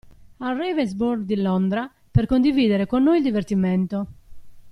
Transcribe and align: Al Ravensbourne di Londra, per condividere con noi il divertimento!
Al 0.39 0.55
Ravensbourne 0.57 1.25
di 1.25 1.35
Londra, 1.39 1.87
per 2.09 2.25
condividere 2.25 2.87
con 2.87 3.03
noi 3.03 3.17
il 3.17 3.23
divertimento! 3.23 4.07